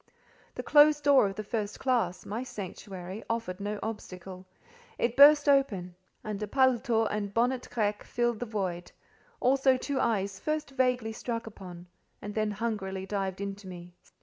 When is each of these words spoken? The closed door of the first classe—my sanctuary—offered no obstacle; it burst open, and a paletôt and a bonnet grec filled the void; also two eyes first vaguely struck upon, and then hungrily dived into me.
The 0.55 0.63
closed 0.63 1.03
door 1.03 1.27
of 1.27 1.35
the 1.35 1.43
first 1.43 1.79
classe—my 1.79 2.41
sanctuary—offered 2.41 3.59
no 3.59 3.77
obstacle; 3.83 4.47
it 4.97 5.15
burst 5.15 5.47
open, 5.47 5.93
and 6.23 6.41
a 6.41 6.47
paletôt 6.47 7.07
and 7.11 7.29
a 7.29 7.31
bonnet 7.31 7.69
grec 7.71 8.01
filled 8.03 8.39
the 8.39 8.47
void; 8.47 8.91
also 9.39 9.77
two 9.77 9.99
eyes 9.99 10.39
first 10.39 10.71
vaguely 10.71 11.13
struck 11.13 11.45
upon, 11.45 11.85
and 12.19 12.33
then 12.33 12.49
hungrily 12.49 13.05
dived 13.05 13.41
into 13.41 13.67
me. 13.67 13.93